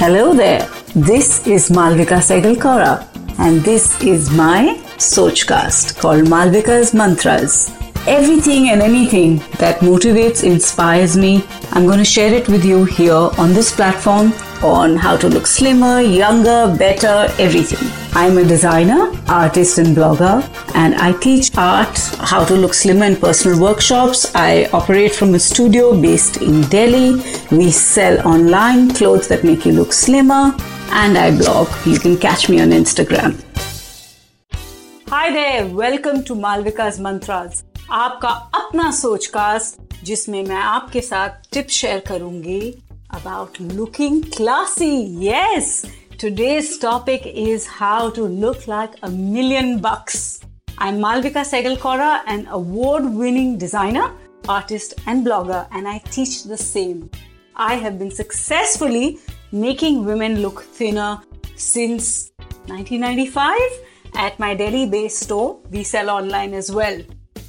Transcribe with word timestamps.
Hello 0.00 0.32
there. 0.32 0.66
This 0.94 1.46
is 1.46 1.68
Malvika 1.68 2.20
Segalkara 2.28 3.06
and 3.38 3.60
this 3.60 4.02
is 4.02 4.30
my 4.30 4.78
Sochcast 4.96 6.00
called 6.00 6.26
Malvika's 6.26 6.94
Mantras. 6.94 7.70
Everything 8.06 8.70
and 8.70 8.80
anything 8.80 9.36
that 9.58 9.80
motivates, 9.80 10.42
inspires 10.42 11.18
me, 11.18 11.44
I'm 11.72 11.84
going 11.84 11.98
to 11.98 12.04
share 12.04 12.32
it 12.32 12.48
with 12.48 12.64
you 12.64 12.84
here 12.86 13.12
on 13.12 13.52
this 13.52 13.70
platform 13.74 14.32
on 14.62 14.96
how 14.96 15.18
to 15.18 15.28
look 15.28 15.46
slimmer, 15.46 16.00
younger, 16.00 16.74
better, 16.78 17.30
everything. 17.38 17.90
I'm 18.12 18.38
a 18.38 18.44
designer, 18.44 19.12
artist, 19.28 19.76
and 19.76 19.94
blogger, 19.94 20.42
and 20.74 20.94
I 20.94 21.12
teach 21.12 21.54
art, 21.58 21.98
how 22.20 22.42
to 22.46 22.54
look 22.54 22.72
slimmer 22.72 23.04
in 23.04 23.16
personal 23.16 23.60
workshops. 23.60 24.34
I 24.34 24.70
operate 24.72 25.14
from 25.14 25.34
a 25.34 25.38
studio 25.38 26.00
based 26.00 26.38
in 26.38 26.62
Delhi. 26.62 27.22
We 27.50 27.70
sell 27.70 28.26
online 28.26 28.94
clothes 28.94 29.28
that 29.28 29.44
make 29.44 29.66
you 29.66 29.72
look 29.72 29.92
slimmer, 29.92 30.56
and 30.90 31.18
I 31.18 31.36
blog. 31.36 31.68
You 31.84 31.98
can 31.98 32.16
catch 32.16 32.48
me 32.48 32.60
on 32.62 32.70
Instagram. 32.70 33.44
Hi 35.08 35.32
there, 35.32 35.66
welcome 35.66 36.24
to 36.24 36.34
Malvika's 36.34 36.98
Mantras. 36.98 37.64
आपका 37.91 38.29
अपना 38.55 38.91
सोचकास्ट 38.91 40.03
जिसमें 40.05 40.43
मैं 40.45 40.55
आपके 40.55 41.01
साथ 41.01 41.51
tip 41.53 41.67
share 41.69 41.99
करूंगी 42.07 42.61
about 43.15 43.59
looking 43.59 44.21
classy. 44.23 44.95
Yes, 45.25 45.85
today's 46.17 46.77
topic 46.77 47.25
is 47.25 47.65
how 47.65 48.09
to 48.09 48.23
look 48.23 48.67
like 48.67 48.95
a 49.03 49.09
million 49.09 49.79
bucks. 49.79 50.41
I'm 50.77 50.99
Malvika 50.99 51.45
Segalkora, 51.51 52.21
an 52.27 52.47
award 52.47 53.05
winning 53.05 53.57
designer, 53.57 54.11
artist, 54.49 54.95
and 55.05 55.25
blogger, 55.25 55.67
and 55.71 55.87
I 55.87 55.99
teach 56.09 56.43
the 56.43 56.57
same. 56.57 57.09
I 57.55 57.75
have 57.75 57.97
been 57.97 58.11
successfully 58.11 59.19
making 59.51 60.03
women 60.03 60.41
look 60.41 60.63
thinner 60.63 61.21
since 61.55 62.31
1995 62.67 63.57
at 64.15 64.37
my 64.39 64.53
Delhi 64.53 64.85
based 64.85 65.19
store. 65.19 65.59
We 65.71 65.83
sell 65.83 66.09
online 66.09 66.53
as 66.53 66.71
well. 66.71 66.99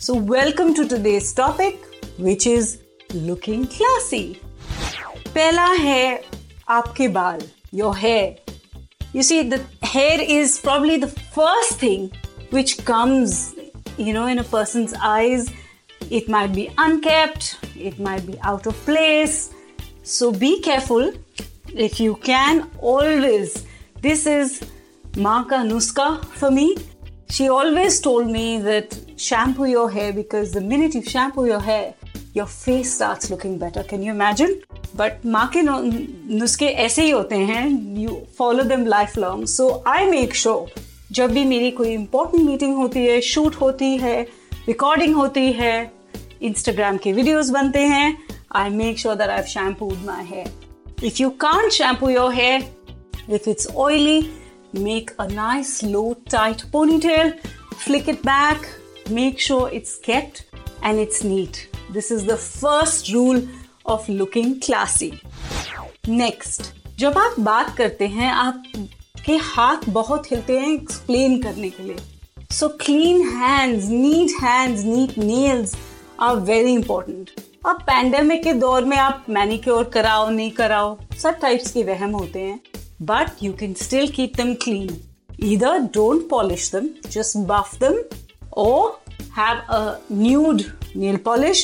So, 0.00 0.14
welcome 0.14 0.74
to 0.74 0.86
today's 0.86 1.32
topic, 1.32 1.78
which 2.18 2.46
is 2.46 2.78
looking 3.14 3.66
classy. 3.66 4.40
पहला 5.34 5.66
है 5.84 6.22
आपके 6.68 7.08
बाल 7.16 7.40
your 7.74 7.96
hair 7.96 8.44
you 9.16 9.22
see 9.22 9.42
the 9.50 9.58
hair 9.82 10.20
is 10.36 10.58
probably 10.60 10.96
the 11.02 11.08
first 11.34 11.78
thing 11.82 12.02
which 12.56 12.72
comes 12.90 13.54
you 14.06 14.12
know 14.16 14.26
in 14.26 14.38
a 14.38 14.44
person's 14.44 14.94
eyes 15.10 15.50
it 16.10 16.28
might 16.28 16.52
be 16.56 16.64
unkept 16.86 17.56
it 17.90 17.98
might 18.08 18.26
be 18.26 18.38
out 18.42 18.66
of 18.72 18.80
place 18.88 19.38
so 20.02 20.30
be 20.32 20.50
careful 20.60 21.12
if 21.88 22.00
you 22.00 22.16
can 22.30 22.68
always 22.80 23.64
this 24.02 24.26
is 24.26 24.60
Maka 25.16 25.62
Nuska 25.70 26.08
for 26.42 26.50
me 26.50 26.76
She 27.31 27.47
always 27.49 27.99
told 28.01 28.29
me 28.29 28.45
that 28.59 28.95
shampoo 29.17 29.65
your 29.65 29.89
hair 29.89 30.11
because 30.13 30.51
the 30.51 30.61
minute 30.61 30.93
you 30.93 31.01
shampoo 31.03 31.45
your 31.45 31.61
hair, 31.61 31.93
your 32.33 32.45
face 32.45 32.93
starts 32.93 33.29
looking 33.29 33.57
better. 33.57 33.83
Can 33.83 34.03
you 34.03 34.11
imagine? 34.11 34.61
But 34.95 35.25
माँ 35.25 35.45
के 35.53 35.61
नुस्खे 35.61 36.67
ऐसे 36.85 37.03
ही 37.03 37.09
होते 37.09 37.35
हैं 37.49 37.65
you 37.99 38.15
follow 38.37 38.63
them 38.63 38.85
life 38.85 39.17
long 39.17 39.45
so 39.47 39.67
I 39.87 40.05
make 40.09 40.33
sure 40.35 40.81
जब 41.11 41.31
भी 41.33 41.43
मेरी 41.45 41.69
कोई 41.77 41.93
इंपॉर्टेंट 41.93 42.43
मीटिंग 42.45 42.75
होती 42.77 43.05
है 43.05 43.19
शूट 43.21 43.55
होती 43.61 43.95
है 43.97 44.21
रिकॉर्डिंग 44.67 45.15
होती 45.15 45.51
है 45.51 45.71
इंस्टाग्राम 46.41 46.97
के 47.03 47.13
वीडियोस 47.13 47.49
बनते 47.49 47.79
हैं 47.93 48.17
I 48.55 48.69
make 48.69 48.99
sure 48.99 49.15
that 49.15 49.29
I 49.29 49.43
shampooed 49.53 50.05
my 50.05 50.25
hair 50.25 51.05
if 51.05 51.21
you 51.21 51.29
can't 51.45 51.71
shampoo 51.71 52.09
your 52.09 52.33
hair 52.33 53.33
if 53.33 53.49
it's 53.49 53.67
oily 53.77 54.19
make 54.73 55.11
a 55.19 55.27
nice, 55.27 55.83
low, 55.83 56.13
tight 56.29 56.63
ponytail. 56.71 57.33
Flick 57.85 58.07
it 58.07 58.21
back. 58.23 58.69
Make 59.09 59.39
sure 59.39 59.69
it's 59.71 59.97
kept 59.97 60.45
and 60.83 60.99
it's 60.99 61.23
neat. 61.23 61.67
This 61.89 62.11
is 62.11 62.25
the 62.25 62.37
first 62.37 63.13
rule 63.13 63.41
of 63.87 64.11
looking 64.11 64.53
classy 64.63 65.11
next 66.07 66.61
जब 66.99 67.17
आप 67.17 67.39
बात 67.39 67.75
करते 67.77 68.07
हैं 68.07 68.31
आपके 68.31 69.35
हाथ 69.43 69.89
बहुत 69.89 70.31
हिलते 70.31 70.59
हैं 70.59 70.73
एक्सप्लेन 70.73 71.41
करने 71.41 71.69
के 71.69 71.83
लिए। 71.83 71.95
So 72.51 72.67
clean 72.81 73.21
hands 73.29 73.87
neat 73.89 74.41
hands 74.43 74.83
neat 74.83 75.17
nails 75.17 75.75
are 76.19 76.35
very 76.49 76.73
important 76.73 77.31
अब 77.67 77.81
पैंडेमिक 77.87 78.43
के 78.43 78.53
दौर 78.53 78.85
में 78.85 78.97
आप 78.97 79.25
मैनिक्योर 79.29 79.83
कराओ, 79.83 80.29
नहीं 80.29 80.51
कराओ, 80.51 80.97
सब 81.21 81.39
टाइप्स 81.39 81.71
के 81.71 81.83
वहम 81.83 82.11
होते 82.11 82.39
हैं। 82.39 82.59
But 83.01 83.43
you 83.43 83.53
can 83.53 83.73
still 83.73 84.07
keep 84.07 84.37
them 84.37 84.53
clean 84.63 84.99
either 85.43 85.69
don't 85.93 86.27
polish 86.29 86.69
them, 86.69 86.87
just 87.09 87.47
buff 87.47 87.69
them, 87.79 87.95
or 88.63 88.95
have 89.37 89.61
a 89.69 89.97
nude 90.09 90.63
nail 90.95 91.17
polish. 91.17 91.63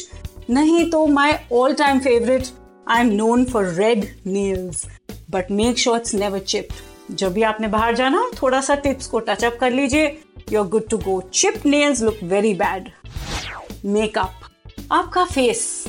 नहीं 0.49 0.89
तो 0.91 1.05
my 1.07 1.33
all 1.53 1.73
time 1.73 1.99
favourite 1.99 2.47
I 2.87 3.01
am 3.01 3.07
known 3.13 3.43
for 3.45 3.65
red 3.65 4.05
nails 4.25 4.85
but 5.31 5.51
make 5.51 5.79
sure 5.79 5.97
it's 5.97 6.13
never 6.15 6.63
जब 7.11 7.33
भी 7.33 7.41
आपने 7.43 7.67
बाहर 7.67 7.95
जाना 7.95 8.29
थोड़ा 8.41 8.61
सा 8.61 8.75
tips 8.75 9.07
को 9.07 9.19
टचअप 9.19 9.57
कर 9.61 9.71
लीजिए. 9.71 10.05
You 10.51 10.61
are 10.61 10.67
good 10.67 10.87
to 10.89 10.97
go 10.97 11.19
chip 11.33 11.65
nails 11.65 12.01
look 12.01 12.23
very 12.23 12.53
bad 12.53 12.89
makeup 13.85 14.89
आपका 14.91 15.25
फेस 15.25 15.83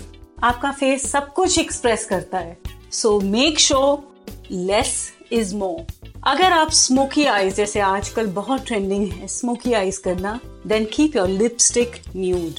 आपका 0.44 0.72
फेस 0.72 1.10
सब 1.12 1.32
कुछ 1.32 1.58
एक्सप्रेस 1.58 2.04
करता 2.04 2.38
है. 2.38 2.56
So 2.92 3.20
make 3.20 3.58
sure 3.58 4.46
less 4.50 5.12
is 5.32 5.54
more 5.54 6.10
अगर 6.26 6.52
आप 6.52 6.70
स्मोकी 6.70 7.24
आईज 7.24 7.54
जैसे 7.54 7.80
आजकल 7.80 8.26
बहुत 8.26 8.66
ट्रेंडिंग 8.66 9.12
है 9.12 9.26
स्मोकी 9.26 9.72
आईज 9.72 9.98
करना 9.98 10.40
then 10.66 10.84
keep 10.84 11.16
your 11.16 11.28
lipstick 11.28 11.90
nude 12.16 12.54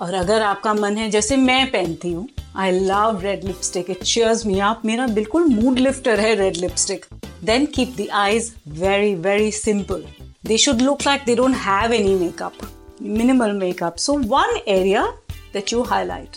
और 0.00 0.14
अगर 0.14 0.42
आपका 0.42 0.74
मन 0.74 0.96
है, 0.96 1.10
जैसे 1.10 1.36
मैं 1.36 1.70
पहनती 1.70 2.12
हूँ 2.12 2.28
I 2.56 2.70
love 2.70 3.20
red 3.22 3.44
lipstick 3.44 3.90
it 3.90 4.02
cheers 4.02 4.46
me 4.46 4.58
आप 4.58 4.82
मेरा 4.84 5.06
बिल्कुल 5.06 5.44
मूड 5.44 5.78
लिफ्टर 5.78 6.20
है 6.20 6.34
red 6.34 6.56
lipstick 6.56 7.06
then 7.44 7.66
keep 7.66 7.96
the 7.98 8.06
eyes 8.12 8.54
very 8.68 9.14
very 9.14 9.52
simple 9.52 10.04
they 10.46 10.58
should 10.58 10.80
look 10.80 10.98
like 11.06 11.22
they 11.26 11.34
don't 11.34 11.56
have 11.56 11.92
any 11.92 12.14
makeup 12.14 12.52
minimal 13.02 13.52
makeup 13.52 13.96
so 13.96 14.12
one 14.12 14.60
area 14.68 15.12
that 15.52 15.72
you 15.72 15.82
highlight 15.82 16.28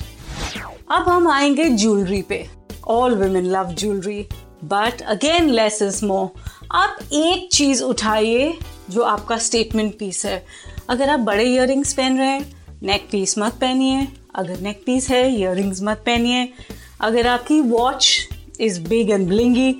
अब 0.91 1.09
हम 1.09 1.27
आएँगे 1.27 1.69
jewellery 1.69 2.21
पे. 2.21 2.47
All 2.87 3.15
women 3.15 3.45
love 3.45 3.73
jewellery 3.73 4.27
but 4.63 5.01
again 5.01 5.49
less 5.49 5.81
is 5.81 6.05
more 6.05 6.41
आप 6.71 6.97
एक 7.13 7.49
चीज़ 7.53 7.83
उठाइए 7.83 8.57
जो 8.89 9.01
आपका 9.01 9.37
statement 9.37 9.97
piece 9.99 10.25
है। 10.25 10.45
अगर 10.89 11.09
आप 11.09 11.19
बड़े 11.19 11.43
इयर 11.43 11.83
पहन 11.97 12.17
रहे 12.17 12.27
हैं 12.27 12.63
नेक 12.83 13.07
पीस 13.11 13.37
मत 13.37 13.53
पहनिए। 13.53 14.07
अगर 14.35 14.59
नेक 14.59 14.83
पीस 14.85 15.09
है 15.09 15.35
इयर 15.35 15.73
मत 15.81 16.03
पहनिए। 16.05 16.53
अगर 17.01 17.27
आपकी 17.27 17.61
watch 17.61 18.29
is 18.59 18.81
big 18.81 19.09
and 19.09 19.27
blingy 19.27 19.75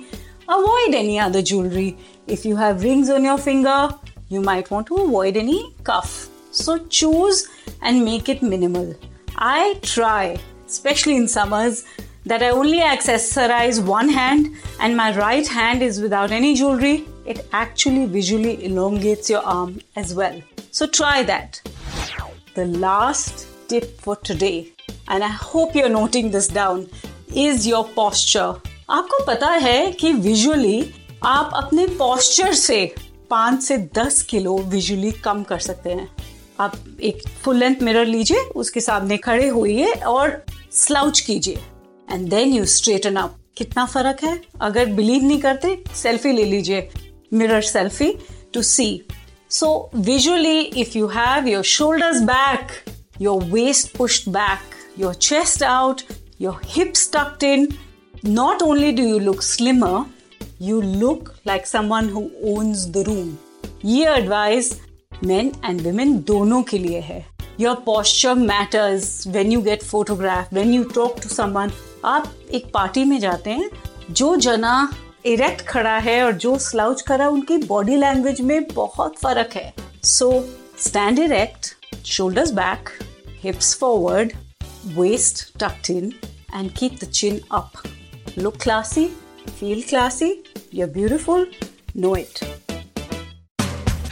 avoid 0.50 0.94
any 0.94 1.16
other 1.16 1.40
jewellery 1.40 1.94
if 2.28 2.48
you 2.48 2.56
have 2.56 2.80
rings 2.82 3.10
on 3.10 3.26
your 3.26 3.38
finger 3.38 3.88
you 4.32 4.40
might 4.40 4.68
want 4.68 4.86
to 4.86 5.02
avoid 5.06 5.36
any 5.36 5.58
cuff. 5.90 6.12
So 6.56 6.74
choose 6.96 7.38
and 7.82 8.04
make 8.04 8.28
it 8.32 8.42
minimal. 8.50 8.94
I 9.36 9.74
try, 9.82 10.38
especially 10.68 11.16
in 11.20 11.26
summers, 11.28 11.80
that 12.25 12.43
I 12.43 12.49
only 12.49 12.79
accessorize 12.79 13.83
one 13.83 14.09
hand 14.09 14.55
and 14.79 14.95
my 14.95 15.15
right 15.15 15.47
hand 15.47 15.81
is 15.81 15.99
without 15.99 16.31
any 16.31 16.55
jewelry. 16.55 17.05
It 17.25 17.47
actually 17.51 18.05
visually 18.05 18.65
elongates 18.65 19.29
your 19.29 19.41
arm 19.41 19.79
as 19.95 20.13
well. 20.13 20.41
So 20.71 20.87
try 20.87 21.23
that. 21.23 21.61
The 22.55 22.65
last 22.65 23.47
tip 23.67 23.99
for 24.01 24.15
today, 24.15 24.73
and 25.07 25.23
I 25.23 25.27
hope 25.27 25.75
you're 25.75 25.89
noting 25.89 26.31
this 26.31 26.47
down, 26.47 26.87
is 27.35 27.67
your 27.67 27.83
posture. 27.95 28.55
आपको 28.89 29.23
पता 29.25 29.49
है 29.63 29.91
कि 29.91 30.11
visually 30.13 30.79
आप 31.25 31.51
अपने 31.55 31.85
posture 31.97 32.53
से 32.53 32.85
पांच 33.29 33.61
से 33.63 33.77
दस 33.95 34.21
किलो 34.29 34.57
विजुअली 34.67 35.11
कम 35.23 35.43
कर 35.49 35.59
सकते 35.59 35.89
हैं 35.89 36.07
आप 36.59 36.75
एक 37.09 37.21
फुल 37.43 37.57
लेंथ 37.57 37.81
मिरर 37.83 38.05
लीजिए 38.05 38.39
उसके 38.61 38.81
सामने 38.81 39.17
खड़े 39.17 39.47
होइए 39.47 39.91
और 40.13 40.41
स्लाउच 40.73 41.19
कीजिए 41.19 41.59
and 42.14 42.28
then 42.30 42.52
you 42.54 42.64
straighten 42.64 43.16
up 43.16 43.36
कितना 43.56 43.84
फ़र्क 43.86 44.22
है? 44.24 44.40
अगर 44.60 44.86
बिलीव 44.86 45.24
नहीं 45.24 45.40
करते 45.40 45.82
सेल्फी 45.96 46.32
ले 46.32 46.44
लीजिए 46.44 46.88
mirror 47.32 47.62
selfie 47.62 48.12
to 48.54 48.62
see 48.62 48.86
so 49.50 49.68
visually 49.94 50.60
if 50.60 50.96
you 50.98 51.06
have 51.06 51.48
your 51.48 51.62
shoulders 51.64 52.20
back 52.22 52.72
your 53.20 53.44
waist 53.44 53.96
pushed 53.96 54.28
back 54.30 55.00
your 55.00 55.14
chest 55.14 55.62
out 55.62 56.02
your 56.40 56.60
hips 56.64 57.10
tucked 57.12 57.44
in 57.44 57.68
not 58.24 58.62
only 58.62 58.92
do 58.92 59.02
you 59.02 59.18
look 59.18 59.42
slimmer 59.42 60.04
you 60.62 60.80
look 60.80 61.32
like 61.46 61.66
someone 61.66 62.10
who 62.10 62.24
owns 62.44 62.86
the 62.86 63.04
room 63.06 63.36
ये 63.84 64.14
advice 64.14 64.72
men 65.24 65.52
and 65.64 65.80
women 65.80 66.16
दोनों 66.26 66.62
के 66.62 66.78
लिए 66.78 67.00
है. 67.00 67.24
Your 67.60 67.74
posture 67.86 68.34
matters 68.34 69.26
when 69.26 69.52
you 69.52 69.60
get 69.62 69.82
photograph 69.82 70.54
when 70.54 70.72
you 70.74 70.84
talk 70.84 71.20
to 71.22 71.28
someone 71.28 71.72
आप 72.04 72.32
एक 72.50 72.70
party 72.74 73.04
में 73.04 73.18
जाते 73.20 73.50
हैं, 73.50 73.70
जो 74.10 74.34
जना 74.36 74.88
इरेक्ट 75.26 75.66
खड़ा 75.66 75.96
है 75.98 76.22
और 76.24 76.32
जो 76.32 76.56
स्लाउच 76.58 77.02
खड़ा 77.02 77.24
है, 77.24 77.30
उनकी 77.30 77.56
बॉडी 77.58 77.96
लैंग्वेज 77.96 78.40
में 78.40 78.66
बहुत 78.68 79.16
फ़र्क 79.18 79.56
है। 79.56 79.72
So 80.04 80.28
stand 80.78 81.18
erect 81.18 81.74
shoulders 82.06 82.50
back 82.52 82.88
hips 83.42 83.74
forward 83.78 84.32
waist 84.98 85.46
tucked 85.60 85.90
in 85.90 86.12
and 86.54 86.70
keep 86.70 86.98
the 87.04 87.10
chin 87.10 87.40
up 87.52 87.82
look 88.38 88.56
classy 88.62 89.06
feel 89.48 89.82
classy 89.88 90.32
you 90.74 90.86
beautiful 90.86 91.46
know 91.96 92.14
it 92.16 92.44